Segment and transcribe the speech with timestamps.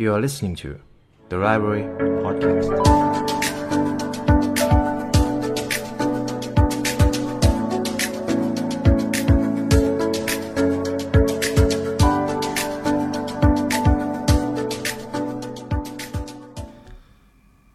[0.00, 0.70] You are listening to
[1.28, 1.84] the Library
[2.22, 2.68] Podcast.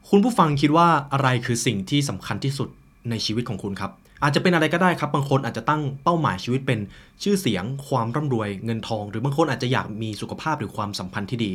[0.10, 2.70] คุณผู้ฟังคิดว่าอะไรคือสิ่งที่สำคัญที่สุด
[3.10, 3.92] ในชีวิตของคุณครับ
[4.24, 6.80] อาจจะเป็นอะไรก็ได้ครับ บางคนอาจจะตั้งเป้าหมายชีวิตเป็น
[7.24, 11.52] ชื่อเสียง ความร่ำรวยเงินทอง หรือบางคนอาจจะอยากมีสุขภาพหรือความสัมพันธ์ที่ดี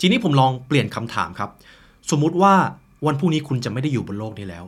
[0.00, 1.50] ทีนี้ผมลองเปลี่ยนคำถามครับ
[2.10, 2.54] สมมุติว่า
[3.06, 4.64] วันพรุ่งนี้คุณจะไม่ได้อยู่บนโลกนี้แล้ว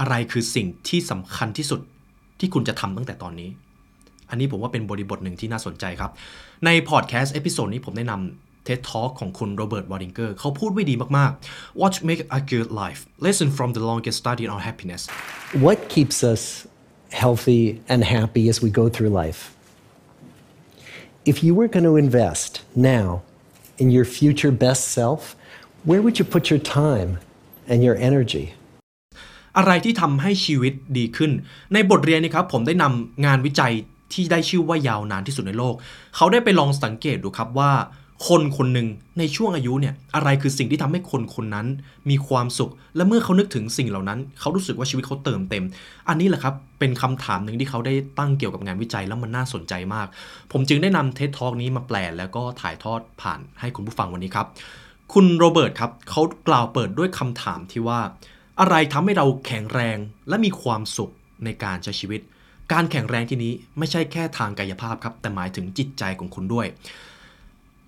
[0.00, 1.80] อะไรคือสิ่งที่สำคัญที่สุด
[2.40, 3.50] ที่คุณจะทำตั้งแต่ตอนนี้
[4.30, 6.10] อันนี้ผมว่าเป็นบริบทหนึ่งที่น่าสนใจครับ
[6.64, 14.16] ในพอดแคสต์ episode นี้ผมได้นำ TED Talk ของคุณโรเบิร์ตวอลดิงเกอร์เขาพูดไว้ดีมากๆ What make a good life Lesson from the longest
[14.22, 15.02] study on happiness
[15.66, 16.42] What keeps us
[17.22, 19.40] healthy and happy as we go through life?
[21.30, 22.52] If you were going to invest
[22.94, 23.06] now
[23.82, 25.20] in your future best self,
[25.88, 27.10] where would you put your time
[27.70, 28.46] and your energy?
[29.56, 31.30] อะไรที่ทำให้ชีวิตดีขึ้น
[31.72, 33.72] ในบทเรียนนี้ครับผมได้นำงานวิจัย
[34.12, 35.74] ที่ได้ชื่อว่ายาวนานที่สุดในโลก
[36.16, 37.72] เขาได้ไปลองสังเกตดูครับว่า
[38.26, 38.88] คนคนหนึ่ง
[39.18, 41.66] ในช่วงอายุเนี่ยอะไรคือสิ่งที่ทำให้คนคนนั้น
[42.10, 45.64] มีความสุข และเมื่อเขานึกถึงสิ่งเหล่านั้น เขารู้สึกว่าชีวิตเขาเติมเต็ม
[46.08, 50.06] อันนี้แหละครับเป็นคำถามหนึ่งที่เขาได้ตั้งเกี่ยวกับงานวิจัยแล้วมันน่าสนใจมาก
[50.52, 54.46] ผมจึงได้นำเท็ดทอกนี้มาแปลแล้วก็ถ่ายทอดผ่านให้คุณผู้ฟังวันนี้ครับ
[55.12, 58.00] คุณโรเบิร์ตครับเขากล่าวเปิดด้วยคำถามที่ว่า
[58.60, 61.12] อะไรทำให้เราแข็งแรงและมีความสุข
[61.44, 62.20] ในการใช้ชีวิต
[62.72, 66.66] การแข็งแรงที่นี้ไม่ใช่แค่ทางกายภาพครับแต่หมายถึงจิตใจของคุณด้วย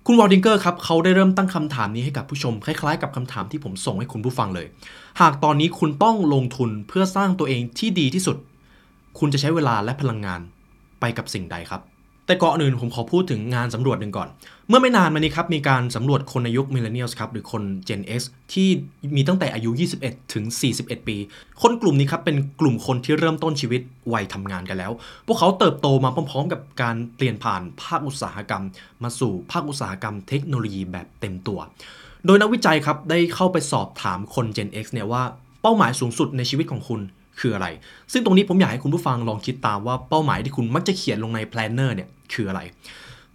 [0.05, 4.67] คุณวอลดิงเกอร์ครับเขาได้เริ่มตั้งคำถามนี้ให้กับผู้ชม คล้ายๆ กับคำถามที่ผมส่งให้คุณผู้ฟังเลย
[5.21, 8.37] หากตอนนี้คุณต้องลงทุนเพื่อสร้างตัวเองที่ดีที่สุด
[9.19, 10.41] คุณจะใช้เวลาและพลังงาน
[10.99, 11.81] ไปกับสิ่งใดครับ
[12.31, 14.29] แต่ก่อนอื่นผมขอพูดถึงงานสำรวจหนึ่งก่อน
[14.67, 18.21] เมื่อไม่นานมานี้ครับ มีการสำรวจคนในยุคมิเลเนียลครับ หรือคน Gen X
[18.53, 18.67] ที่
[19.15, 19.69] มีตั้งแต่อายุ
[20.01, 20.43] 21 ถึง
[20.77, 21.17] 41 ปี
[21.61, 23.81] คนกลุ่มนี้ครับเป็นกลุ่มคนที่เริ่มต้นชีวิต
[24.13, 24.91] วัยทำงานกันแล้ว
[25.27, 28.63] พวกเขาเติบโตมาพร้อมๆ กับการเปลี่ยนผ่านภาคอุตสาหกรรม
[29.03, 31.59] มาสู่ภาคอุตสาหกรรมเทคโนโลยีแบบเต็มตัว
[32.25, 35.23] โดยนักวิจัยครับได้เข้าไปสอบถามคน Gen X เนี่ยว่า
[35.61, 37.01] เป้าหมายสูงสุดในชีวิตของคุณ
[37.39, 37.67] คืออะไร
[38.11, 42.61] ซึ่งตรงนี้ผมอยากให้คุณผู้ฟังลองคิดตามว่าเป้าหมายที่คุณมักจะเขียนลงใน planner เนี่ย คืออะไร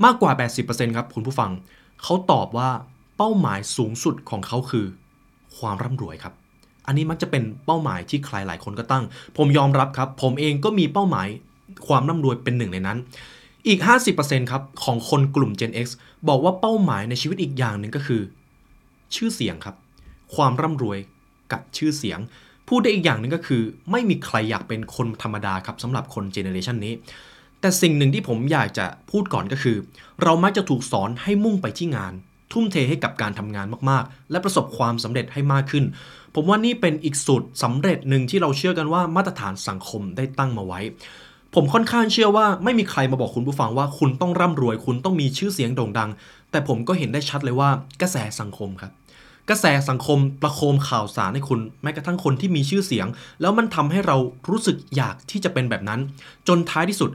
[0.05, 0.33] มากกว่า
[0.65, 1.51] 80%ครับคุณผู้ฟัง
[2.03, 2.71] เขาตอบว่า
[3.17, 4.87] เป้าหมายสูงสุดของเขาคือ
[5.59, 6.35] ความร่ำรวยครับ
[6.87, 9.05] อันนี้มักจะเป็นเป้าหมายที่ใครหลายคนก็ตั้ง
[9.37, 11.29] ผมยอมรับครับ ผมเองก็มีเป้าหมาย
[11.87, 12.99] ความร่ำรวยเป็นหนึ่งในนั้น
[13.67, 13.81] อีก
[14.15, 15.87] 50%ครับของคนกลุ่ม Gen X
[16.29, 18.23] บอกว่าเป้าหมายในชีวิตอีกอย่างหนึ่งก็คือ
[19.15, 19.77] ชื่อเสียงครับ
[20.35, 20.99] ความร่ำรวย
[21.53, 22.19] กับชื่อเสียง
[22.69, 26.95] พูดได้อีกอย่างหนึ่งก็คือ ไม่มีใครอยากเป็นคนธรรมดาครับสำหรับคนเจเนอเรชันนี้
[27.67, 29.77] แต่สิ่งหนึ่งที่ผมอยากจะพูดก่อนก็คือ
[30.23, 32.13] เรามักจะถูกสอนให้มุ่งไปที่งาน
[32.53, 35.85] ทุ่มเทให้กับการทำงานมากๆ และประสบความสำเร็จให้มากขึ้น
[36.35, 40.81] ผมว่านี่เป็นอีกสูตรสำเร็จหนึ่งที่เราเชื่อกันว่ามาตรฐานสังคมได้ตั้งมาไว้
[41.55, 46.11] ผมค่อนข้างเชื่อว่าไม่มีใครมาบอกคุณผู้ฟังว่าคุณต้องร่ำรวย คุณต้องมีชื่อเสียงโด่งดัง
[46.51, 48.93] แต่ผมก็เห็นได้ชัดเลยว่ากระแสสังคมครับ
[49.51, 53.07] กระแสสังคมประโคมข่าวสารให้คุณแม้กระทั่งคนที่มีชื่อเสียง
[53.41, 54.17] แล้วมันทำให้เรา
[54.51, 56.01] รู้สึกอยากที่จะเป็นแบบนั้น
[56.49, 57.11] จนท้ายที่สุด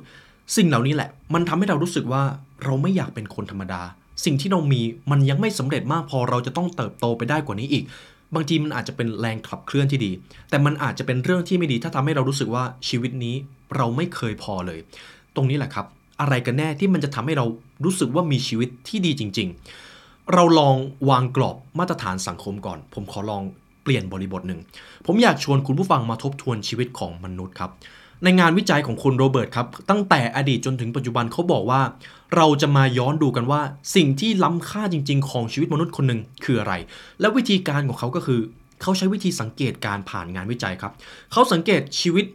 [0.55, 2.23] สิ่งเหล่านี้แหละ มันทำให้เรารู้สึกว่า
[2.63, 3.81] เราไม่อยากเป็นคนธรรมดา
[4.25, 4.81] สิ่งที่เรามี
[5.11, 7.83] มันยังไม่สำเร็จมากพอเราจะต้องเติบโตไปได้กว่านี้อีก
[8.35, 10.11] บางทีมันอาจจะเป็นแรงขับเคลื่อนที่ดี
[10.49, 13.35] แต่มันอาจจะเป็นเรื่องที่ไม่ดี ถ้าทำให้เรารู้สึกว่าชีวิตนี้
[13.75, 14.79] เราไม่เคยพอเลย
[15.35, 15.85] ตรงนี้แหละครับ
[16.21, 17.45] อะไรกันแน่ที่มันจะทำให้เรา
[17.85, 19.47] รู้สึกว่ามีชีวิตที่ดีจริง
[19.91, 20.75] ๆ เราลอง
[21.09, 23.43] วางกรอบมาตรฐานสังคมก่อน ผมขอลอง
[23.83, 24.59] เปลี่ยนบริบทหนึ่ง
[25.05, 27.71] ผมอยากชวนคุณผู้ฟังมาทบทวนชีวิตของมนุษย์ครับ
[28.23, 31.81] ในงานวิจัยของคุณโรเบิร์ตครับ ตั้งแต่อดีตจนถึงปัจจุบันเขาบอกว่า
[32.35, 33.61] เราจะมาย้อนดูกันว่า
[33.95, 36.73] สิ่งที่ล้ำค่าจริง ๆ ของชีวิตมนุษย์คนหนึ่งคืออะไร
[37.19, 38.39] และวิธีการของเขาก็คือ
[38.81, 40.91] เขาใช้วิธีสังเกตการผ่านงานวิจัยครับ
[41.31, 42.25] เขาสังเกตชีวิต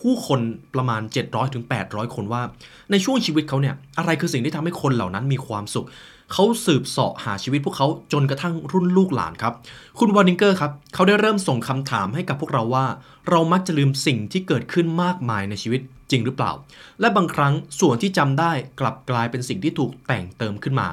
[0.00, 0.40] ผู้คน
[0.74, 2.42] ประมาณ 700ถึง800 คนว่า
[2.90, 5.86] ในช่วงชีวิตเขาเนี่ยอะไรคือสิ่งที่ทำให้คนเหล่านั้นมีความสุข
[6.32, 9.54] เขาสืบเสาะหาชีวิตพวกเขาจนกระทั่งรุ่นลูกหลานครับ
[9.98, 12.86] คุณวอร์ดิงเกอร์ครับเขาได้เริ่มส่งคำถามให้กับพวกเราว่า
[13.30, 15.80] เรามักจะลืมสิ่งที่เกิดขึ้นมากมายในชีวิต
[16.10, 16.52] จริงหรือเปล่า
[17.00, 20.88] และบางครั้งส่วนที่จำได้กลับกลายเป็นสิ่งที่ถูกแต่งเติมขึ้นมา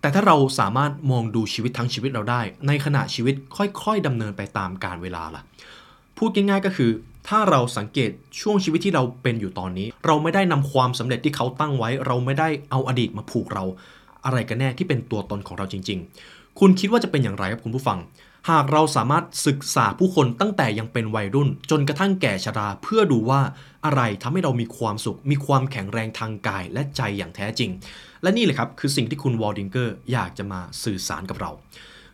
[0.00, 5.42] แต่ถ้าเราสามารถมองดูชีวิตทั้งชีวิตเราได้ ในขณะชีวิตค่อยๆดำเนินไปตามกาลเวลาล่ะ
[6.18, 6.90] พูดง่ายๆก็คือ
[7.28, 8.10] ถ้าเราสังเกต
[8.40, 13.64] ช่วงชีวิตที่เราเป็นอยู่ตอนนี้ เราไม่ได้นำความสำเร็จที่เขาตั้งไว้ เราไม่ได้เอาอดีตมาผูกเรา
[14.24, 17.98] อะไรกันแน่ที่เป็นตัวตนของเราจริง ๆ คุณคิดว่าจะเป็นอย่างไรครับคุณผู้ฟัง
[18.50, 23.40] หากเราสามารถศึกษาผู้คนตั้งแต่ยังเป็นวัยรุ่น จนกระทั่งแก่ชราเพื่อดูว่า
[23.84, 27.70] อะไรทำให้เรามีความสุข มีความแข็งแรงทางกายและใจอย่างแท้จริง
[28.22, 31.50] และนี่แหละครับคือสิ่งที่คุณวอลดิงเกอร์อยากจะมาสื่อสารกับเรา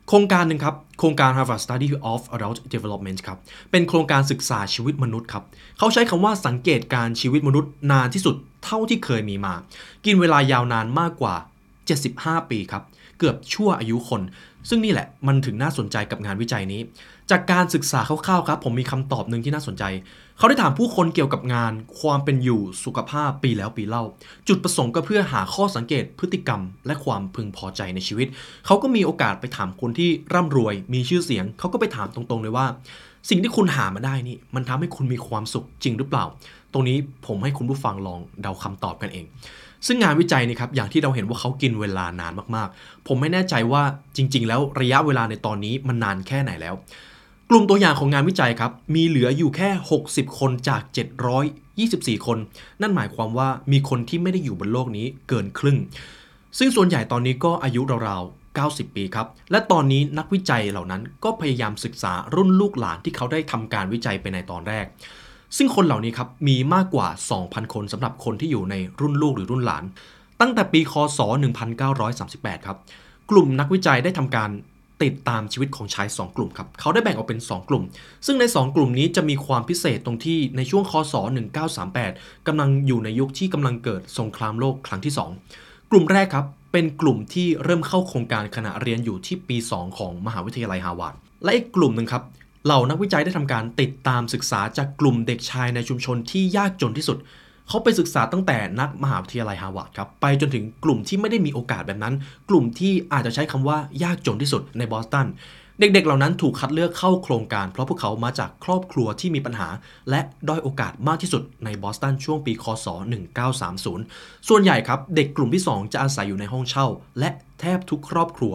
[0.09, 3.39] โครงการหนึ่งครับ โครงการ Harvard Study of Adult Development ครับ
[3.71, 5.45] เป็นโครงการศึกษาชีวิตมนุษย์ครับ
[5.79, 9.55] เขาใช้คำว่าสังเกตการชีวิตมนุษย์นานที่สุดเท่าที่เคยมีมา
[10.05, 11.35] กินเวลายาวนานมากกว่า
[11.89, 12.83] 75 ปีครับ
[13.19, 14.23] เกือบชั่วอายุคน
[14.69, 16.81] ซึ่งนี่แหละมันถึงน่าสนใจกับงานวิจัยนี้
[17.31, 19.85] จากการศึกษาคร่าวๆครับ ผมมีคำตอบหนึ่งที่น่าสนใจ
[20.39, 24.05] เขาได้ถามผู้คนเกี่ยวกับงาน ความเป็นอยู่สุขภาพปีแล้วปีเล่า
[24.49, 28.29] จุดประสงค์ก็เพื่อหาข้อสังเกตพฤติกรรม และความพึงพอใจในชีวิต
[28.67, 32.67] เขาก็มีโอกาสไปถามคนที่ร่ำรวย มีชื่อเสียง เขาก็ไปถามตรงๆเลยว่า
[33.31, 36.25] สิ่งที่คุณหามาได้นี่ มันทำให้คุณมีความสุขจริงหรือเปล่า
[36.73, 39.25] ตรงนี้ผมให้คุณผู้ฟังลองเดาคำตอบกันเอง
[39.87, 43.83] ซึ่งงานวิจัยนี่ครับอย่างที่เราเห็นว่าเขากินเวลานานมากๆ ผมไม่แน่ใจว่า
[44.17, 46.75] จริง ๆ แล้วระยะเวลาในตอนนี้มันนานแค่ไหนแล้ว
[47.51, 49.71] กลุ่มตัวอย่างของงานวิจัยครับ มีเหลืออยู่แค่
[50.05, 50.83] 60 คนจาก
[51.55, 52.39] 724 คน
[52.81, 55.79] นั่นหมายความว่ามีคนที่ไม่ได้อยู่บนโลกนี้เกินครึ่ง
[56.59, 64.87] ซึ่งส่วนใหญ่ตอนนี้ก็อายุราวๆ90 ปีครับ และตอนนี้นักวิจัยเหล่านั้นก็พยายามศึกษารุ่นลูกหลานที่เขาได้ทำการวิจัยไปในตอนแรก
[65.57, 67.09] ซึ่งคนเหล่านี้ครับมีมากกว่า
[67.41, 69.85] 2,000 คนสำหรับคนที่อยู่ในรุ่นลูกหรือรุ่นหลาน
[70.41, 71.21] ตั้งแต่ปีคศ
[71.93, 72.79] 1938 ครับ
[73.31, 74.51] กลุ่มนักวิจัยได้ทำการ
[75.03, 77.85] ติดตามชีวิตของชาย 2 กลุ่มครับเขาได้แบ่งออกเป็น 2 กลุ่ม
[78.27, 81.15] ซึ่งใน 2 กลุ่มนี้จะมีความพิเศษตรงที่ในช่วงค.ศ.
[81.81, 85.15] 1938กำลังอยู่ในยุคที่กำลังเกิดสงครามโลกครั้งที่
[85.53, 91.15] 2 กลุ่มแรกครับเป็นกลุ่มที่เริ่มเข้าโครงการขณะเรียนอยู่ที่ปี 2 ของมหาวิทยาลัยฮาร์วาร์ด
[91.45, 92.23] และอีกกลุ่มหนึ่งครับ
[92.67, 97.19] เหล่านักวิจัยได้ทำการติดตามศึกษาจากกลุ่มเด็กชายในชุมชนที่ยากจนที่สุด
[97.69, 102.15] เขาไปศึกษาตั้งแต่นักมหาวิทยาลัยฮาร์วาร์ดครับ ไปจนถึงกลุ่มที่ไม่ได้มีโอกาสแบบนั้น
[102.49, 105.27] กลุ่มที่อาจจะใช้คำว่ายากจนที่สุดในบอสตัน
[105.81, 109.69] เด็กๆเหล่านั้นถูกคัดเลือกเข้าโครงการ เพราะพวกเขามาจากครอบครัวที่มีปัญหา
[110.11, 112.87] และด้อยโอกาสมากที่สุดในบอสตันช่วงปีคศ
[113.67, 116.87] 1930 ส่วนใหญ่ครับเด็กกลุ่มที่ 2 จะอาศัยอยู่ในห้องเช่า
[117.19, 117.31] และ
[117.61, 118.55] แทบทุกครอบครัว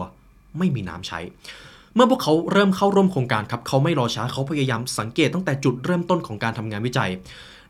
[0.58, 1.20] ไม่มีน้ำใช้
[1.94, 7.10] เมื่อพวกเขาเริ่มเข้าร่วมโครงการครับเขาไม่รอช้าเขาพยายามสังเกตตั้งแต่จุดเริ่มต้นของการทำงานวิจัย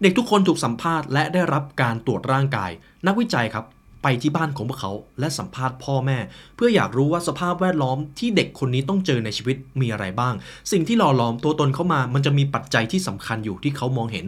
[0.03, 2.71] เด็กทุกคนถูกสัมภาษณ์และได้รับการตรวจร่างกาย
[3.07, 3.65] นักวิจัยครับ
[4.03, 6.19] ไปที่บ้านของพวกเขาและสัมภาษณ์พ่อแม่
[6.57, 10.35] เพื่ออยากรู้ว่าสภาพแวดล้อมที่เด็กคนนี้ต้องเจอในชีวิตมีอะไรบ้าง
[10.73, 14.27] สิ่งที่หล่อหลอมตัวตนเขามามันจะมีปัจจัยที่สำคัญอยู่ที่เขามองเห็น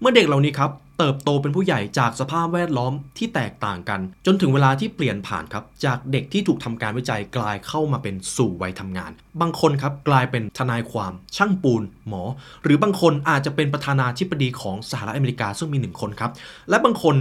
[0.00, 12.22] เมื่อเด็กเหล่านี้ครับ เติบโตเป็นผู้ใหญ่จากสภาพแวดล้อมที่แตกต่างกัน จนถึงเวลาที่เปลี่ยนผ่านครับ จากเด็กที่ถูกทำการวิจัยกลายเข้ามาเป็นสู่วัยทำงาน บางคนครับกลายเป็นทนายความช่างปูน หมอ
[12.62, 16.30] หรือบางคนอาจจะเป็นประธานาธิบดีของสหรัฐอเมริกาซึ่งมีหนึ่งคนครับ
[16.70, 17.16] และบางคน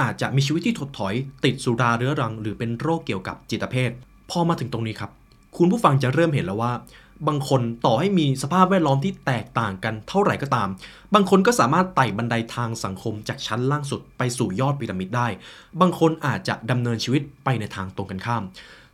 [0.00, 1.14] อาจจะมีชีวิตที่ถดถอย
[1.44, 3.90] ติดสุราเรื้อรัง หรือเป็นโรคเกี่ยวกับจิตเภท
[4.30, 5.10] พอมาถึงตรงนี้ครับ
[5.56, 6.72] คุณผู้ฟังจะเริ่มเห็นแล้วว่า
[7.28, 10.68] บางคนต่อให้มีสภาพแวดล้อมที่แตกต่างกันเท่าไหร่ก็ตาม
[11.14, 15.28] บางคนก็สามารถไต่บันไดทางสังคมจากชั้นล่างสุดไปสู่ยอดพีระมิดได้
[15.80, 18.42] บางคนอาจจะดำเนินชีวิตไปในทางตรงกันข้าม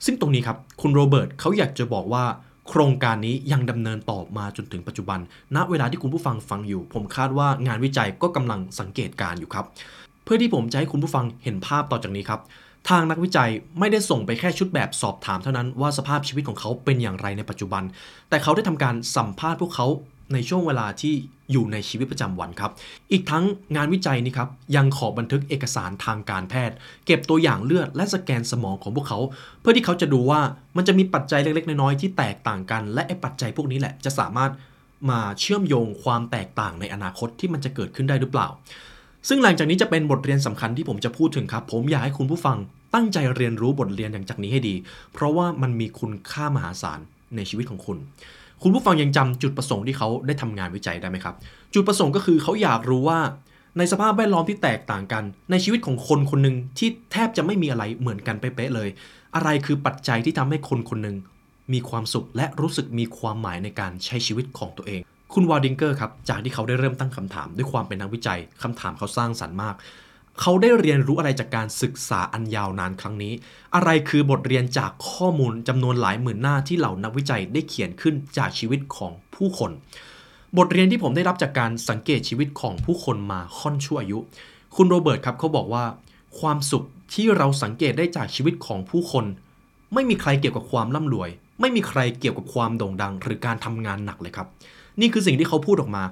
[0.04, 2.24] ซึ่งตรงนี้ครับคุณโรเบิร์ตเขาอยากจะบอกว่า
[2.68, 5.18] โครงการนี้ยังดำเนินต่อมาจนถึงปัจจุบัน
[5.56, 9.66] ณ เวลาที่คุณผู้ฟังฟังอยู่ ผมคาดว่างานวิจัยก็กำลังสังเกตการ์อยู่ครับ
[10.24, 12.40] เพื่อที่ผมจะให้คุณผู้ฟังเห็นภาพต่อจากนี้ครับ
[12.88, 17.82] ทางนักวิจัยไม่ได้ส่งไปแค่ชุดแบบสอบถามเท่านั้นว่าสภาพชีวิตของเขาเป็นอย่างไรในปัจจุบัน
[18.28, 19.86] แต่เขาได้ทำการสัมภาษณ์พวกเขา
[20.34, 21.14] ในช่วงเวลาที่
[21.52, 22.72] อยู่ในชีวิตประจำวันครับ
[23.12, 23.44] อีกทั้ง
[23.76, 26.76] งานวิจัยนี้ครับยังขอบันทึกเอกสารทางการแพทย์
[27.06, 29.18] เก็บตัวอย่างเลือดและสแกนสมองของพวกเขา
[29.60, 30.40] เพื่อที่เขาจะดูว่า
[30.76, 34.50] มันจะมีปัจจัยเล็กๆน้อยๆที่แตกต่างกัน และไอ้ปัจจัยพวกนี้แหละจะสามารถ
[35.10, 38.48] มาเชื่อมโยงความแตกต่างในอนาคตที่มันจะเกิดขึ้นได้หรือเปล่า
[39.28, 42.56] ซึ่งหลังจากนี้จะเป็นบทเรียนสำคัญที่ผมจะพูดถึงครับ ผมอยากให้คุณผู้ฟัง
[42.94, 44.74] ตั้งใจเรียนรู้บทเรียนอย่างจากนี้ให้ดี
[45.12, 47.00] เพราะว่ามันมีคุณค่ามหาศาล
[47.36, 47.98] ในชีวิตของคุณ
[48.62, 51.34] คุณผู้ฟังยังจำจุดประสงค์ที่เขาได้ทำงานวิจัยได้ไหมครับ
[51.74, 53.20] จุดประสงค์ก็คือเขาอยากรู้ว่า
[53.78, 58.88] ในสภาพแวดล้อมที่แตกต่างกัน ในชีวิตของคนคนหนึ่งที่แทบจะไม่มีอะไรเหมือนกันเป๊ะเลย
[59.36, 61.16] อะไรคือปัจจัยที่ทำให้คนคนหนึ่ง
[61.72, 65.00] มีความสุขและรู้สึกมีความหมายในการใช้ชีวิตของตัวเอง
[65.34, 69.74] คุณวาดิงเกอร์ครับ จากที่เขาได้เริ่มตั้งคำถามด้วยความเป็นนักวิจัยคำถามเขาสร้างสรรค์มาก
[70.40, 73.32] เขาได้เรียนรู้อะไรจากการศึกษาอันยาวนานครั้งนี้
[73.74, 79.70] อะไรคือบทเรียนจากข้อมูลจำนวนหลายหมื่นหน้าที่เหล่านักวิจัยได้เขียนขึ้นจากชีวิตของผู้คน
[80.58, 84.18] บทเรียนที่ผมได้รับจากการสังเกตชีวิตของผู้คนมาค่อนชั่วอายุ
[84.76, 85.84] คุณโรเบิร์ตครับเขาบอกว่า
[86.40, 89.24] ความสุขที่เราสังเกตได้จากชีวิตของผู้คน
[89.94, 91.28] ไม่มีใครเกี่ยวกับความร่ำรวย
[91.60, 94.48] ไม่มีใครเกี่ยวกับความโด่งดัง หรือการทำงานหนักเลยครับ
[95.00, 96.02] นี่คือสิ่งที่เขาพูดออกมา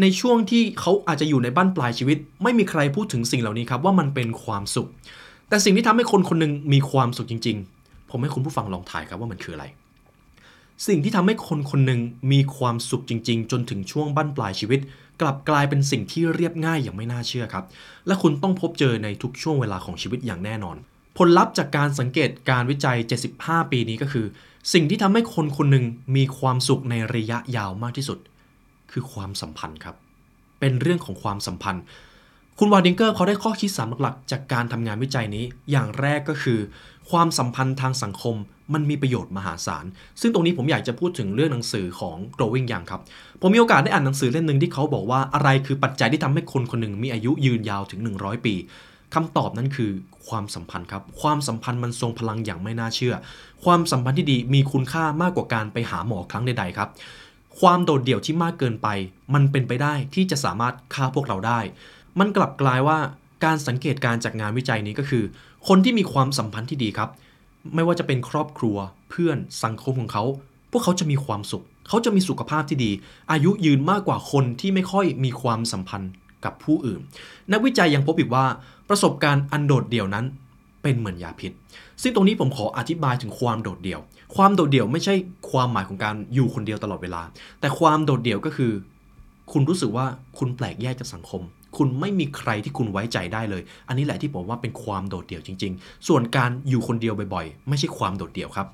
[0.00, 4.88] ในช่วงที่เขาอาจจะอยู่ในบ้านปลายชีวิต ไม่มีใครพูดถึงสิ่งเหล่านี้ครับว่ามันเป็นความสุข
[5.48, 9.66] แต่สิ่งที่ทำให้คนคนหนึ่งมีความสุขจริง ๆ ผมให้คุณผู้ฟังลองถ่ายครับว่ามันคืออะไร
[10.88, 12.00] สิ่งที่ทำให้คนคนหนึ่ง
[12.32, 14.80] มีความสุขจริง ๆ จนถึงช่วงบั้นปลายชีวิต
[15.20, 17.64] กลับกลายเป็นสิ่งที่เรียบง่ายอย่างไม่น่าเชื่อครับ
[18.06, 20.76] และคุณต้องพบเจอในทุกช่วงเวลาของชีวิตอย่างแน่นอน
[21.18, 22.96] ผลลัพธ์จากการสังเกตการวิจัย
[23.34, 24.26] 75 ปีนี้ก็คือ
[24.72, 25.84] สิ่งที่ทำให้คนคนหนึ่ง
[26.16, 28.18] มีความสุขในระยะยาวมากที่สุด
[28.92, 29.96] คือความสัมพันธ์ครับ
[30.60, 31.82] เป็นเรื่องของความสัมพันธ์
[32.58, 36.58] คุณวาดิงเกอร์เขาได้ข้อคิดสามหลักจากการทำงานวิจัยนี้ อย่างแรกก็คือ
[37.10, 38.36] ความสัมพันธ์ทางสังคม
[38.74, 39.84] มันมีประโยชน์มหาศาล
[40.20, 43.00] ซึ่งตรงนี้ผมอยากจะพูดถึงเรื่องหนังสือของ Growing Young ครับ
[43.40, 48.54] ผมมีโอกาสได้อ่านหนังสือเล่มหนึ่งที่เขาบอกว่าอะไรคือปัจจัยที่ทำให้คนคนหนึ่งมีอายุยืนยาวถึง 100 ปี
[49.14, 49.90] คำตอบนั้นคือ
[50.28, 53.14] ความสัมพันธ์ครับ ความสัมพันธ์มันทรงพลังอย่างไม่น่าเชื่อ
[53.64, 56.88] ความสัมพันธ์ที่ดีมีคุณค่ามากกว่าการไปหาหมอครั้งใดๆครับ
[57.60, 58.88] ความโดดเดี่ยวที่มากเกินไป
[59.34, 61.60] มันเป็นไปได้ที่จะสามารถฆ่าพวกเราได้
[62.18, 62.98] มันกลับกลายว่า
[63.44, 65.24] การสังเกตการจากงานวิจัยนี้ก็คือ
[65.68, 67.10] คนที่มีความสัมพันธ์ที่ดีครับ
[67.74, 68.76] ไม่ว่าจะเป็นครอบครัว
[69.10, 70.24] เพื่อนสังคมของเขา
[70.70, 72.90] พวกเขาจะมีความสุข เขาจะมีสุขภาพที่ดี
[73.32, 76.10] อายุยืนมากกว่าคนที่ไม่ค่อยมีความสัมพันธ์
[76.44, 77.00] กับผู้อื่น
[77.52, 78.44] นักวิจัยยังพบอีกว่า
[78.88, 80.24] ประสบการณ์อันโดดเดี่ยวนั้น
[80.82, 81.52] เป็นเหมือนยาพิษ
[82.02, 84.00] ซึ่งตรงนี้ผมขออธิบายถึงความโดดเดี่ยว
[84.36, 85.14] ความโดดเดี่ยวไม่ใช่
[85.50, 87.22] ความหมายของการอยู่คนเดียวตลอดเวลา
[87.60, 88.72] แต่ความโดดเดี่ยวก็คือ
[89.52, 90.06] คุณรู้สึกว่า
[90.38, 91.42] คุณแปลกแยกจากสังคม
[91.76, 98.66] คุณไม่มีใครที่คุณไว้ใจได้เลย อันนี้แหละที่ผมว่าเป็นความโดดเดี่ยวจริง ๆ ส่วนการอยู่คนเดียวบ่อยๆ ไม่ใช่ความโดดเดี่ยวครับ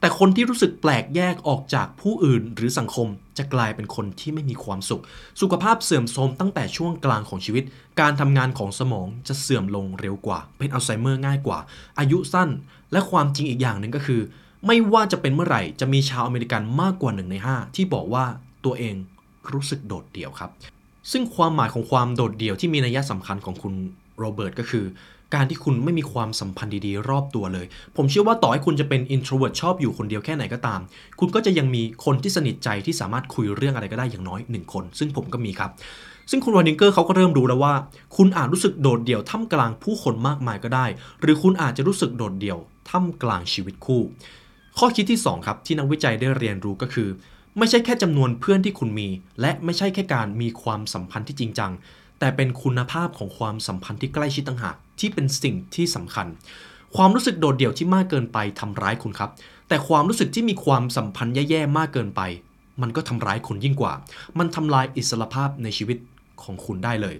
[0.00, 5.02] แต่คนที่รู้สึกแปลกแยกออกจากผู้อื่นหรือสังคมจะกลายเป็นคนที่ไม่มีความสุข
[5.40, 7.64] สุขภาพเสื่อมโทรมตั้งแต่ช่วงกลางของชีวิต
[8.00, 11.58] การทำงานของสมองจะเสื่อมลงเร็วกว่า เป็นอัลไซเมอร์ง่ายกว่า
[11.98, 12.48] อายุสั้น
[12.92, 14.20] และความจริงอีกอย่างหนึ่งก็คือ
[14.66, 18.24] ไม่ว่าจะเป็นเมื่อไหร่จะมีชาวอเมริกันมากกว่าหนึ่งใน 5 ที่บอกว่า
[18.64, 18.94] ตัวเอง
[19.52, 20.50] รู้สึกโดดเดี่ยวครับ
[21.12, 23.74] ซึ่งความหมายของความโดดเดี่ยวที่มีนัยสำคัญของคุณ
[24.18, 24.84] โรเบิร์ตก็คือ
[25.34, 27.66] การที่คุณไม่มีความสัมพันธ์ดีๆ รอบตัวเลย
[27.96, 30.80] ผมเชื่อว่าต่อให้คุณจะเป็น introvert ชอบอยู่คนเดียวแค่ไหนก็ตาม
[31.20, 35.70] คุณก็จะยังมีคนที่สนิทใจที่สามารถคุยเรื่องอะไรก็ได้อย่างน้อยหนึ่งคน ซึ่งผมก็มีครับ
[36.30, 37.74] ซึ่งคุณวานิงเกอร์เขาก็เริ่มรู้แล้วว่า
[38.16, 40.86] คุณอาจรู้สึกโดดเดี่ยวท่ามกลางผู้คนมากมายก็ได้
[41.20, 42.58] หรือคุณอาจจะรู้สึกโดดเดี่ยว
[42.90, 44.02] ท่ามกลางชีวิตคู่
[44.78, 47.08] ข้อคิดที่ 2 ครับที่นักวิจัยได้เรียนรู้ก็คือ
[47.58, 49.08] ไม่ใช่แค่จำนวนเพื่อนที่คุณมี
[49.40, 51.72] และไม่ใช่แค่การมีความสัมพันธ์ที่จริงจัง
[52.18, 56.26] แต่เป็นคุณภาพของความสัมพันธ์ที่ใกล้ชิดต่างหาก ที่เป็นสิ่งที่สำคัญ
[56.96, 59.30] ความรู้สึกโดดเดี่ยวที่มากเกินไปทำร้ายคุณครับ
[59.68, 62.20] แต่ความรู้สึกที่มีความสัมพันธ์แย่ๆมากเกินไป
[62.82, 63.92] มันก็ทำร้ายคุณยิ่งกว่า
[64.38, 65.98] มันทำลายอิสรภาพในชีวิต
[66.42, 67.16] ของคุณได้เลย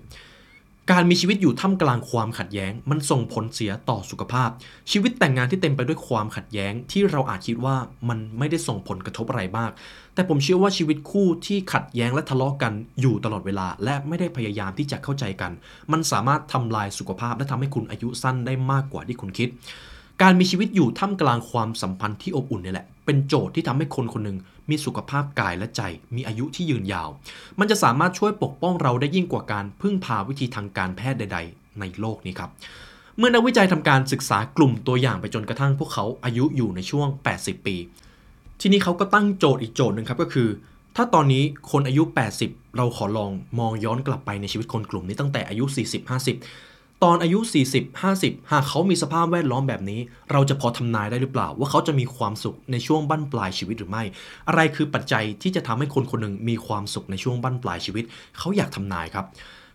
[0.92, 4.50] การมีชีวิตอยู่ท่ามกลางความขัดแย้ง มันส่งผลเสียต่อสุขภาพ
[4.90, 7.76] ชีวิตแต่งงานที่เต็มไปด้วยความขัดแย้ง ที่เราอาจคิดว่า
[8.08, 9.70] มันไม่ได้ส่งผลกระทบอะไรมาก
[10.14, 15.52] แต่ผมเชื่อว่าชีวิตคู่ที่ขัดแย้งและทะเลาะกันอยู่ตลอดเวลา และไม่ได้พยายามที่จะเข้าใจกัน
[15.92, 19.48] มันสามารถทำลายสุขภาพ และทำให้คุณอายุสั้นได้มากกว่าที่คุณคิด
[20.22, 24.38] การมีชีวิตอยู่ท่ามกลางความสัมพันธ์ที่อบอุ่นนี่แหละ เป็นโจทย์ที่ทำให้คนคนหนึ่ง
[24.70, 25.82] มีสุขภาพกายและใจ
[26.14, 27.08] มีอายุที่ยืนยาว
[27.58, 32.50] มันจะสามารถช่วยปกป้องเราได้ยิ่งกว่าการพึ่งพาวิธีทางการแพทย์ใด ๆ ในโลกนี้ครับ
[33.18, 37.08] เมื่อนักวิจัยทำการศึกษากลุ่มตัวอย่างไปจนกระทั่งพวกเขาอายุอยู่ในช่วง
[37.38, 37.76] 80 ปี
[38.60, 40.48] ทีนี้เขาก็ตั้งโจทย์อีกโจทย์หนึ่งครับก็คือ
[40.96, 42.02] ถ้าตอนนี้คนอายุ
[42.40, 45.64] 80 เราขอลองมองย้อนกลับไปในชีวิตคนกลุ่มนี้ตั้งแต่อายุ
[46.26, 47.38] 40-50 ตอนอายุ
[47.94, 50.00] 40-50 หากเขามีสภาพแวดล้อมแบบนี้
[50.32, 54.02] เราจะพอทำนายได้หรือเปล่า ว่าเขาจะมีความสุขในช่วงบั้นปลายชีวิตหรือไม่
[54.48, 58.04] อะไรคือปัจจัยที่จะทำให้คนคนหนึ่งมีความสุขในช่วงบั้นปลายชีวิต
[58.38, 59.26] เขาอยากทำนายครับ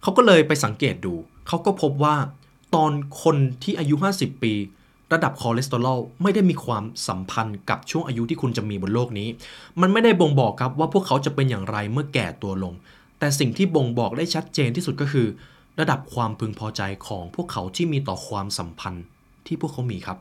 [0.01, 1.13] เขาก็เลยไปสังเกตดู
[1.47, 2.15] เขาก็พบว่า
[2.75, 2.91] ตอน
[3.23, 4.53] คนที่อายุ 50 ปี
[5.13, 9.27] ระดับคอเลสเตอรอลไม่ได้มีความสัมพันธ์กับช่วงอายุที่คุณจะมีบนโลกนี้
[9.81, 12.73] มันไม่ได้บ่งบอกครับว่าพวกเขาจะเป็นอย่างไรเมื่อแก่ตัวลง
[13.19, 15.27] แต่สิ่งที่บ่งบอกได้ชัดเจนที่สุดก็คือ
[15.79, 19.05] ระดับความพึงพอใจของพวกเขาที่มีต่อความสัมพันธ์
[19.47, 20.17] ที่พวกเขามีครับ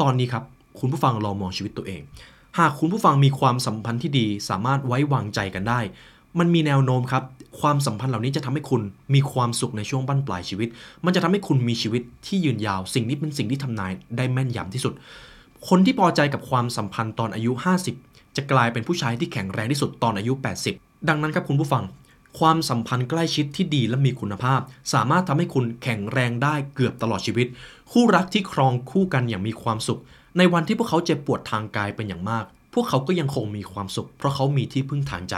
[0.00, 0.44] ตอนนี้ครับ
[0.80, 2.00] คุณผู้ฟังลองมองชีวิตตัวเอง
[2.58, 5.80] หากคุณผู้ฟังมีความสัมพันธ์ที่ดีสามารถไว้วางใจกันได้
[6.38, 7.24] มันมีแนวโน้มครับ
[7.60, 8.82] ความสัมพันธ์เหล่านี้จะทำให้คุณ
[9.14, 10.68] มีความสุขในช่วงบั้นปลายชีวิต
[11.04, 14.92] มันจะทำให้คุณมีชีวิตที่ยืนยาว สิ่งนี้เป็นสิ่งที่ทำนายได้แม่นยำที่สุด
[15.68, 17.52] คนที่พอใจกับความสัมพันธ์ตอนอายุ
[17.94, 20.32] 50 จะกลายเป็นผู้ชายที่แข็งแรงที่สุดตอนอายุ
[20.70, 21.82] 80 ดังนั้นครับคุณผู้ฟัง
[22.38, 24.60] ความสัมพันธ์ใกล้ชิดที่ดีและมีคุณภาพ
[24.92, 27.46] สามารถทำให้คุณแข็งแรงได้เกือบตลอดชีวิต
[27.92, 30.00] คู่รักที่ครองคู่กันอย่างมีความสุข
[30.38, 32.44] ในวันที่พวกเขาเจ็บปวดทางกายเป็นอย่างมาก
[32.74, 35.34] พวกเขาก็ยังคงมีความสุข เพราะเขามีที่พึ่งทางใจ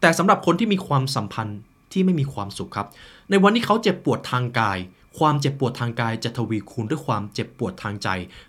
[0.00, 1.58] แต่สำหรับคนที่มีความสัมพันธ์
[1.92, 2.86] ที่ไม่มีความสุขครับ
[3.30, 4.78] ในวันที่เขาเจ็บปวดทางกาย
[5.18, 8.08] ความเจ็บปวดทางกายจะทวีคูณด้วยความเจ็บปวดทางใจ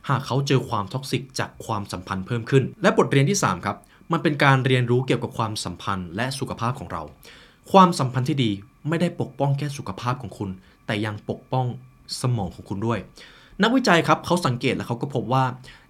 [0.09, 3.77] หากเขาเจอความท็อกซิกจากความสัมพันธ์เพิ่มขึ้น และบทเรียนที่ 3 ครับ
[4.11, 7.01] มันเป็นการเรียนรู้เกี่ยวกับความสัมพันธ์และสุขภาพของเรา
[7.71, 8.51] ความสัมพันธ์ที่ดี
[8.87, 10.49] ไม่ได้ปกป้องแค่สุขภาพของคุณ
[10.85, 11.65] แต่ยังปกป้อง
[12.21, 12.99] สมองของคุณด้วย
[13.63, 15.45] นักวิจัยครับเขาสังเกตและเขาก็พบว่า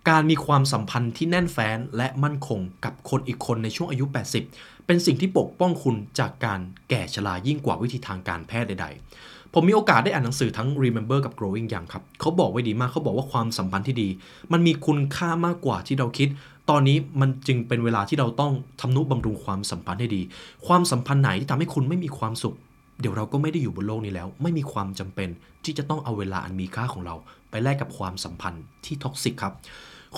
[0.09, 4.05] การมีความสัมพันธ์ที่แน่นแฟ้นและมั่นคงกับคนอีกคนในช่วงอายุ
[4.45, 6.59] 80 เป็นสิ่งที่ปกป้องคุณจากการ
[6.89, 8.87] แก่ชรายิ่งกว่าวิธีทางการแพทย์ใด
[9.21, 14.09] ๆ ผมมีโอกาสได้อ่านหนังสือทั้ง Remember กับ Growing Young ครับเขาบอกไว้ดีมากเขาบอกว่าความสัมพันธ์ที่ดี
[14.51, 16.29] มันมีคุณค่ามากกว่าที่เราคิด
[16.69, 20.21] ตอนนี้มันจึงเป็นเวลาที่เราต้องทำนุบำรุงความสัมพันธ์ให้ดี
[20.67, 22.55] ความสัมพันธ์ไหนที่ทำให้คุณไม่มีความสุข
[23.01, 25.29] เดี๋ยวเราก็ไม่ได้อยู่บนโลกนี้แล้ว ไม่มีความจำเป็น
[25.63, 27.15] ที่จะต้องเอาเวลาอันมีค่าของเรา
[27.49, 29.53] ไปแลกกับความสัมพันธ์ที่ท็อกซิกครับ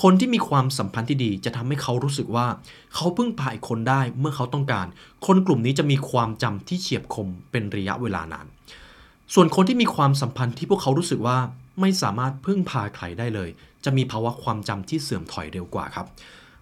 [0.01, 2.48] คนที่มีความสัมพันธ์ที่ดีจะทำให้เขารู้สึกว่า
[2.96, 4.88] เขาพึ่งพาอีกคนได้เมื่อเขาต้องการ
[5.25, 8.48] คนกลุ่มนี้จะมีความจำที่เฉียบคมเป็นระยะเวลานาน
[9.34, 11.38] ส่วนคนที่มีความสัมพันธ์ที่พวกเขารู้สึกว่า
[11.79, 13.50] ไม่สามารถพึ่งพาใครได้เลย
[13.86, 16.08] จะมีภาวะความจำที่เสื่อมถอยเร็วกว่าครับ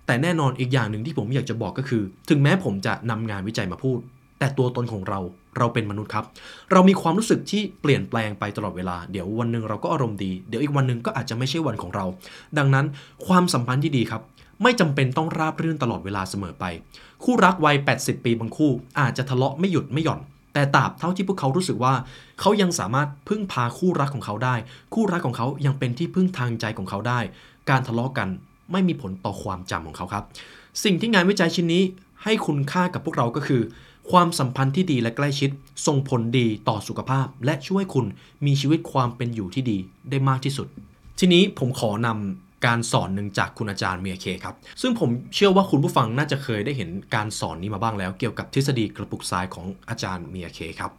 [0.10, 4.00] แต่แน่นอนอีกอย่างหนึ่งที่ผมอยากจะบอกก็คือ ถึงแม้ผมจะนำงานวิจัยมาพูด
[4.39, 5.20] แต่ตัวตนของเรา
[5.58, 6.25] เราเป็นมนุษย์ครับ
[6.72, 12.06] เรามีความรู้สึกที่เปลี่ยนแปลงไปตลอดเวลา เดี๋ยววันหนึ่งเราก็อารมณ์ดี เดี๋ยวอีกวันหนึ่งก็อาจจะไม่ใช่วันของเรา
[12.58, 12.86] ดังนั้น
[13.28, 14.22] ความสัมพันธ์ที่ดีครับ
[14.63, 16.66] ไม่จำเป็นต้องราบรื่นตลอดเวลาเสมอไป
[17.24, 20.20] คู่รักวัย 80 ปีบางคู่ อาจจะทะเลาะไม่หยุดไม่หย่อน
[20.54, 21.94] แต่ตราบเท่าที่พวกเขารู้สึกว่า
[22.39, 24.56] เขายังสามารถพึ่งพาคู่รักของเขาได้
[24.94, 27.20] คู่รักของเขายังเป็นที่พึ่งทางใจของเขาได้
[27.70, 28.30] การทะเลาะกัน
[28.71, 30.23] ไม่มีผลต่อความจำของเขาครับ
[30.83, 31.83] สิ่งที่งานวิจัยชิ้นนี้
[32.23, 33.61] ให้คุณค่ากับพวกเราก็คือ
[34.11, 35.49] ความสัมพันธ์ที่ดีและใกล้ชิด
[35.88, 38.05] ส่งผลดีต่อสุขภาพ และช่วยคุณ
[38.45, 39.77] มีชีวิตความเป็นอยู่ที่ดี
[40.09, 40.67] ได้มากที่สุด
[41.19, 50.91] ทีนี้ผมขอนำการสอนหนึ่งจากคุณอาจารย์เมียเคครับ ซึ่งผมเชื่อว่าคุณผู้ฟังน่าจะเคยได้เห็นการสอนนี้มาบ้างแล้ว เกี่ยวกับทฤษฎีกระปุกทรายของอาจารย์เมียเคครับ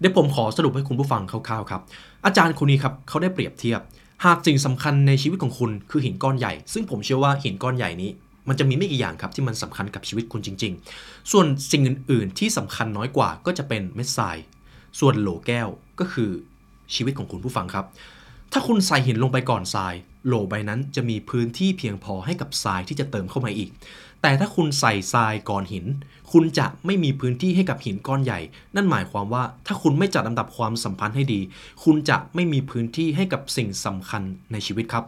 [0.00, 1.82] เดี๋ยวผมขอสรุปให้คุณผู้ฟังคร่าวๆครับ
[2.26, 3.80] อาจารย์คนนี้ครับเขาได้เปรียบเทียบ
[4.24, 8.10] หากสิ่งสำคัญในชีวิตของคุณคือหินก้อนใหญ่ ซึ่งผมเชื่อว่าหินก้อนใหญ่นี้
[8.48, 10.72] มันจะมีไม่กี่อย่างครับที่มันสำคัญกับชีวิตคุณจริง
[11.02, 14.36] ๆ ส่วนสิ่งอื่น ๆ ที่สำคัญน้อยกว่าก็จะเป็นเม็ดทราย
[15.00, 15.68] ส่วนโหลแก้ว
[16.00, 16.30] ก็คือ
[16.94, 17.86] ชีวิตของคุณผู้ฟังครับ
[18.52, 19.94] ถ้าคุณใส่หินลงไปก่อนทราย
[20.26, 23.70] โหลใบนั้นจะมีพื้นที่เพียงพอให้กับทรายที่จะเติมเข้ามาอีก
[24.22, 25.86] แต่ถ้าคุณใส่ทรายก่อนหิน
[26.32, 28.40] คุณจะไม่มีพื้นที่ให้กับหินก้อนใหญ่
[28.76, 31.40] นั่นหมายความว่าถ้าคุณไม่จัดลำดับความสัมพันธ์ให้ดี
[31.84, 34.22] คุณจะไม่มีพื้นที่ให้กับสิ่งสำคัญ
[34.52, 35.04] ในชีวิตครับ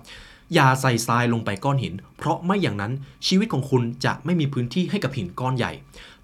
[0.54, 2.92] อย่าใส่ทรายลงไปก้อนหิน เพราะไม่อย่างนั้น
[3.26, 5.72] ชีวิตของคุณจะไม่มีพื้นที่ให้กับหินก้อนใหญ่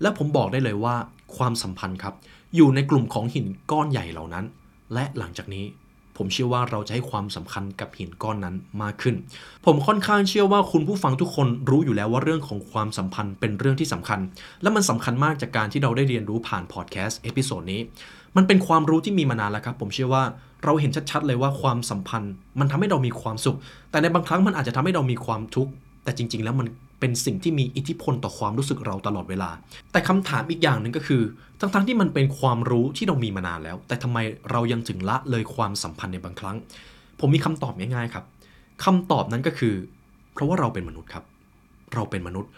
[0.01, 0.97] และผมบอกได้เลยว่า
[1.37, 2.15] ความสัมพันธ์ครับ
[2.57, 4.45] อยู่ในกลุ่มของหินก้อนใหญ่เหล่านั้น
[4.95, 5.65] และหลังจากนี้
[6.17, 9.15] ผมเชื่อว่าเราจะให้ความสำคัญกับหินก้อนนั้นมากขึ้น
[9.67, 14.21] ผมค่อนข้างเชื่อว่าคุณผู้ฟังทุกคนรู้อยู่แล้วว่าเรื่องของความสัมพันธ์เป็นเรื่องที่สำคัญ
[14.63, 17.81] และมันสำคัญมากจากการที่เราได้เรียนรู้ผ่านพอดแคสต์ episode นี้
[18.37, 20.25] มันเป็นความรู้ที่มีมานานแล้วครับ ผมเชื่อว่า
[20.65, 23.57] เราเห็นชัดๆเลยว่าความสัมพันธ์ มันทำให้เรามีความสุข
[23.91, 25.73] แต่ในบางครั้งมันอาจจะทำให้เรามีความทุกข์
[26.05, 26.67] แต่จริง ๆ แล้วมัน
[27.01, 29.51] เป็นสิ่งที่มีอิทธิพลต่อความรู้สึกเราตลอดเวลา
[29.93, 31.23] แต่คำถามอีกอย่างหนึ่งก็คือ
[31.61, 34.19] ทั้งๆที่มันเป็นความรู้ที่เรามีมานานแล้ว แต่ทำไม
[34.51, 36.57] เรายังถึงละเลยความสัมพันธ์ในบางครั้ง
[37.21, 38.25] ผมมีคำตอบง่ายๆครับ
[38.85, 39.75] คำตอบนั้นก็คือ
[40.35, 41.25] เพราะว่าเราเป็นมนุษย์ครับ
[41.95, 42.51] เราเป็นมนุษย์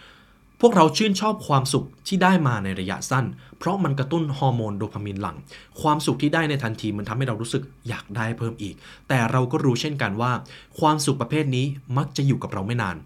[0.62, 3.24] พวกเราชื่นชอบความสุขที่ได้มาในระยะสั้น
[3.58, 5.36] เพราะมันกระตุ้นฮอร์โมนโดพามีนหลั่ง
[5.80, 8.74] ความสุขที่ได้ในทันทีมันทำให้เรารู้สึกอยากได้เพิ่มอีก
[9.08, 10.32] แต่เราก็รู้เช่นกันว่า
[10.80, 11.66] ความสุขประเภทนี้
[11.98, 12.96] มักจะอยู่กับเราไม่นาน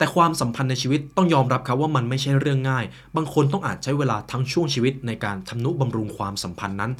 [0.00, 2.84] แต่ความสัมพันธ์ในชีวิตต้องยอมรับครับว่ามันไม่ใช่เรื่องง่าย
[3.16, 6.92] บางคนต้องอาจใช้เวลาทั้งช่วงชีวิตในการทำนุบำรุงความสัมพันธ์นั้น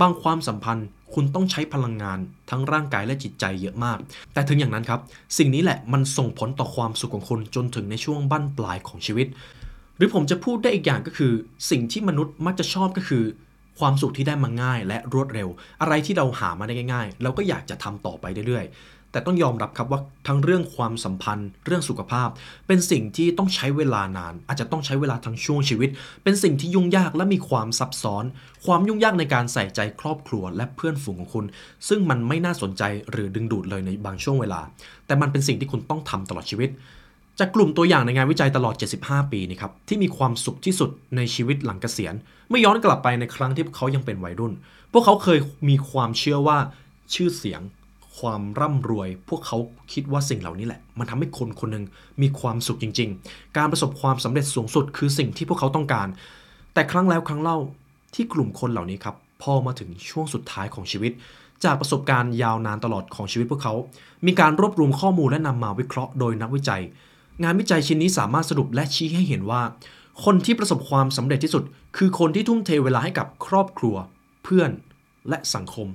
[0.00, 2.18] บางความสัมพันธ์คุณต้องใช้พลังงาน
[2.50, 3.98] ทั้งร่างกายและจิตใจเยอะมาก
[4.32, 5.00] แต่ถึงอย่างนั้นครับ
[5.38, 9.26] สิ่งนี้แหละมันส่งผลต่อความสุขของคุณจนถึงในช่วงบั้นปลายของชีวิต
[9.96, 11.32] หรือผมจะพูดได้อีกอย่างก็คือ
[11.70, 13.24] สิ่งที่มนุษย์มักจะชอบก็คือ
[13.78, 15.48] ความสุขที่ได้มาง่ายและรวดเร็ว
[15.80, 22.28] อะไรที่เราหามาได้ง่าย ๆ เราก็อยากจะทำต่อไปเรื่อยๆ แต่ต้องยอมรับครับว่าทั้งเรื่องความสัมพันธ์ เรื่องสุขภาพ
[22.66, 25.90] เป็นสิ่งที่ต้องใช้เวลานาน อาจจะต้องใช้เวลาทั้งช่วงชีวิต
[26.22, 28.24] เป็นสิ่งที่ยุ่งยากและมีความซับซ้อน
[28.66, 31.44] ความยุ่งยากในการใส่ใจครอบครัวและเพื่อนฝูงของคุณ
[31.88, 34.60] ซึ่งมันไม่น่าสนใจหรือดึงดูดเลยในบางช่วงเวลา
[35.06, 36.70] แต่มันเป็นสิ่งที่คุณต้องทำตลอดชีวิต
[37.38, 42.14] จากกลุ่มตัวอย่างในงานวิจัยตลอด 75 ปีนี่ครับที่มีความสุขที่สุดในชีวิตหลังเกษียณ
[42.48, 44.52] เมื่อย้อนกลับไปในครั้งที่เขายังเป็นวัยรุ่น
[44.92, 46.58] พวกเขาเคยมีความเชื่อว่า
[47.14, 47.60] ชื่อเสียง
[48.18, 49.56] ความร่ำรวย พวกเขา
[49.92, 51.84] คิดว่าสิ่งเหล่านี้แหละ มันทำให้คนคนหนึ่ง
[52.22, 56.08] มีความสุขจริง ๆ การประสบความสำเร็จสูงสุดคือสิ่งที่พวกเขาต้องการ
[56.74, 57.58] แต่ครั้งแล้วครั้งเล่า
[58.14, 61.12] ที่กลุ่มคนเหล่านี้ครับพอมาถึงช่วงสุดท้ายของชีวิต
[61.64, 63.74] จากประสบการณ์ยาวนานตลอดของชีวิตพวกเขา
[64.26, 66.82] มีการรวบรวมข้อมูลและนำมาวิเคราะห์โดยนักวิจัย
[67.42, 69.62] งานวิจัยชิ้นนี้สามารถสรุปและชี้ให้เห็นว่า
[70.24, 71.64] คนที่ประสบความสำเร็จที่สุด
[71.96, 73.96] คือคนที่ทุ่มเทเวลาให้กับครอบครัว
[74.44, 74.70] เพื่อน
[75.28, 75.88] และสังคม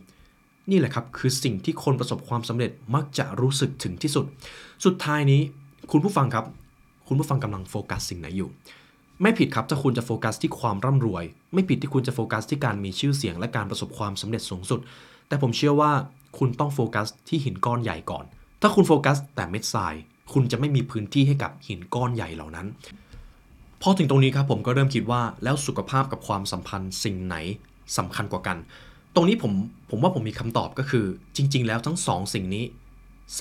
[0.72, 4.26] นี่แหละครับคือสิ่งที่คนประสบความสำเร็จมักจะรู้สึกถึงที่สุด
[4.86, 5.42] สุดท้ายนี้
[5.92, 6.46] คุณผู้ฟังครับ
[7.08, 8.50] คุณผู้ฟังกำลังโฟกัสสิ่งไหนอยู่
[9.22, 11.24] ไม่ผิดครับถ้าคุณจะโฟกัสที่ความร่ำรวย
[11.54, 14.80] ไม่ผิดที่คุณจะโฟกัสที่การมีชื่อเสียงและการประสบความสำเร็จสูงสุด
[15.28, 15.92] แต่ผมเชื่อว่า
[16.38, 18.26] คุณต้องโฟกัสที่หินก้อนใหญ่ก่อน
[18.62, 19.94] ถ้าคุณโฟกัสแต่เม็ดทราย
[20.34, 22.68] คุณจะไม่มีพื้นที่ให้กับหินก้อนใหญ่เหล่านั้น
[23.82, 27.36] พอถึงตรงนี้ครับผมก็เริ่มคิดว่าแล้วสุขภาพกับความสัมพันธ์สิ่งไหน
[27.98, 28.58] สำคัญกว่ากัน
[29.16, 29.54] ตรงนี้ผม
[29.90, 32.66] ผมว่าผมมีคำตอบก็คือจริง ๆ แล้วทั้งสองสิ่งนี้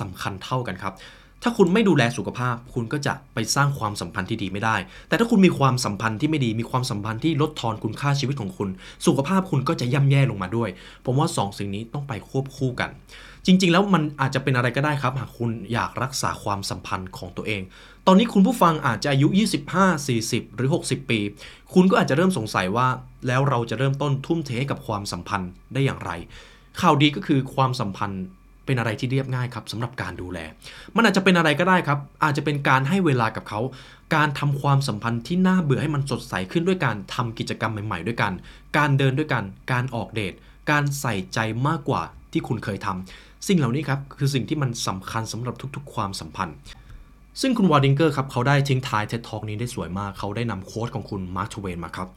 [0.01, 0.95] สำคัญเท่ากันครับ
[1.42, 4.76] ถ้าคุณไม่ดูแลสุขภาพ คุณก็จะไปสร้างความสัมพันธ์ที่ดีไม่ได้
[5.09, 8.68] แต่ถ้าคุณมีความสัมพันธ์ที่ไม่ดี มีความสัมพันธ์ที่ลดทอนคุณค่าชีวิตของคุณ
[9.07, 10.70] สุขภาพคุณก็จะย่ำแย่ลงมาด้วย
[11.05, 12.90] ผมว่าสองสิ่งนี้ต้องไปควบคู่กัน
[13.46, 17.62] จริง ๆ แล้วมันอาจจะเป็นอะไรก็ได้ครับหากคุณอยากรักษาความสัมพันธ์ของตัวเอง
[18.07, 19.28] ตอนนี้คุณผู้ฟังอาจจะอายุ
[19.72, 21.20] 25 40 หรือ 60 ปี
[21.74, 22.88] คุณก็อาจจะเริ่มสงสัยว่า
[23.26, 26.11] แล้วเราจะเริ่มต้นทุ่มเทให้กับความสัมพันธ์ได้อย่างไร
[26.81, 28.22] ข่าวดีก็คือความสัมพันธ์
[28.66, 30.38] เป็นอะไรที่เรียบง่ายครับสำหรับการดูแล
[30.96, 33.61] มันอาจจะเป็นอะไรก็ได้ครับ อาจจะเป็นการให้เวลากับเขา
[34.14, 38.33] การทำความสัมพันธ์ที่น่าเบื่อให้มันสดใสขึ้นด้วยการทำกิจกรรมใหม่ ๆ ด้วยกัน
[38.77, 40.35] การเดินด้วยกัน การออกเดท
[40.70, 46.57] การใส่ใจมากกว่าที่คุณเคยทำสิ่งเหล่านี้ครับคือสิ่งที่มันสำคัญสำหรับทุก ๆ ความสัมพันธ์
[47.40, 52.09] ซึ่งคุณวอลดิงเกอร์ครับเขาได้ทิ้งท้าย TED Talk นี้ได้สวยมาก เขาได้นำ quote ของคุณมาร์ t ทเวนมาครับ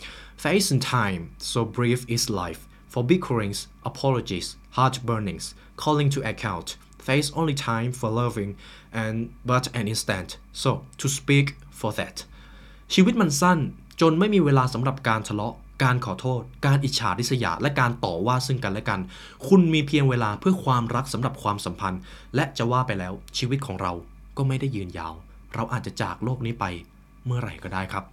[0.43, 5.45] Face in time so brief is life for bickerings apologies heartburnings
[5.83, 6.67] calling to account
[7.07, 8.51] face only time for loving
[9.01, 9.15] and
[9.49, 10.29] but an instant
[10.63, 10.69] so
[11.01, 11.47] to speak
[11.79, 12.17] for that
[12.93, 13.59] ชีวิตมันสั้น
[14.01, 18.99] จนไม่มีเวลาสำหรับการทะเลาะ การขอโทษ การอิจฉาริษยา และการต่อว่าซึ่งกันและกัน
[19.47, 22.01] คุณมีเพียงเวลาเพื่อความรักสำหรับความสัมพันธ์
[22.35, 23.93] และจะว่าไปแล้วชีวิตของเรา
[24.37, 25.13] ก็ไม่ได้ยืนยาว
[25.55, 26.65] เราอาจจะจากโลกนี้ไป
[27.25, 28.03] เมื่อไหร่ก็ได้ครับ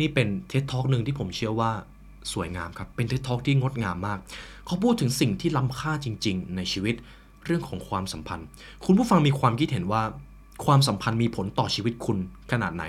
[0.00, 1.72] นี่เป็นเท d ท a l k หนึ่งที่ผมเชื่อว่า
[2.32, 4.18] สวยงามครับ เป็นเท d ท a l k ที่งดงามมาก
[4.66, 6.94] เขาพูดถึงสิ่งที่ล้ำค่าจริง ๆ ในชีวิต
[7.44, 8.46] เรื่องของความสัมพันธ์
[8.84, 10.02] คุณผู้ฟังมีความคิดเห็นว่า
[10.66, 12.18] ความสัมพันธ์มีผลต่อชีวิตคุณ
[12.52, 12.84] ขนาดไหน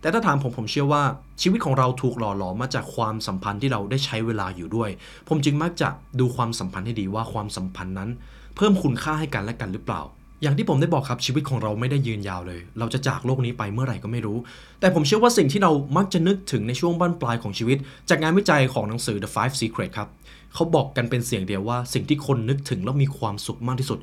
[0.00, 1.02] แต่ถ้าถามผมผมเชื่อว่า
[1.42, 4.90] ชีวิตของเราถูกหล่อหลอมมาจากความสัมพันธ์ที่เราได้ใช้เวลาอยู่ด้วย
[5.28, 5.88] ผมจึงมักจะ
[6.20, 8.10] ดูความสัมพันธ์ให้ดีว่าความสัมพันธ์นั้น
[8.56, 10.02] เพิ่มคุณค่าให้กันและกันหรือเปล่า
[10.44, 14.38] อย่างที่ผมได้บอกครับชีวิตของเราไม่ได้ยืนยาวเลย เราจะจากโลกนี้ไปเมื่อไหร่ก็ไม่รู้
[14.80, 17.78] แต่ผมเชื่อว่าสิ่งที่เรามักจะนึกถึงในช่วงบั้นปลายของชีวิต
[18.08, 20.08] จากงานวิจัยของหนังสือ The Five Secret ครับ
[20.54, 23.98] เขาบอกกันเป็นเสียงเดียวว่า สิ่งที่คนนึกถึงแล้วมีความสุขมากที่สุด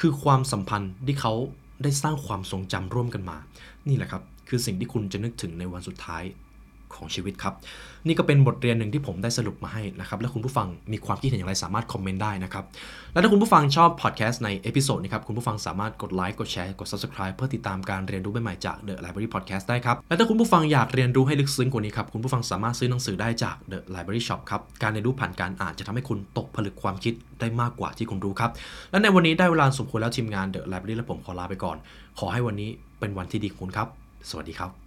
[0.00, 1.32] คือความสัมพันธ์ที่เขา
[1.82, 3.36] ได้สร้างความทรงจำร่วมกันมา
[3.88, 6.22] นี่แหละครับ คือสิ่งที่คุณจะนึกถึงในวันสุดท้าย
[6.94, 7.54] ของชีวิตครับ
[8.06, 12.64] นี่ก็เป็นบทเรียนหนึ่งที่ผมได้สรุปมาให้นะครับ และคุณผู้ฟังมีความคิดเห็นอย่างไรสามารถคอมเมนต์ได้นะครับ
[13.12, 28.50] และถ้าคุณผู้ฟังชอบพอดแคสต์ใน episode นี้ครับ คุณผู้ฟังสามารถกดไลค์กดแชร์กด subscribe เพื่อติดตามการเรียนรู้ใหม่ๆจาก The Library Podcast ได้ครับ และถ้าคุณผู้ฟังอยากเรียนรู้ให้ลึกซึ้งกว่านี้ครับคุณผู้ฟังสามารถซื้อหนังสือได้จาก The Library Shop ครับการเรียนรู้ผ่านการอ่านจะทำให้คุณตกผลึกความคิดได้มากกว่าที่คุณรู้ครับ
[28.90, 31.76] และในวันนี้ได้เวลาสมควรแล้วทีมงาน The Library และผมขอลาไปก่อน
[32.18, 32.70] ขอให้วันนี้
[33.00, 33.88] เป็นวันที่ดีของคุณครับ
[34.30, 34.85] สวัสดีครับ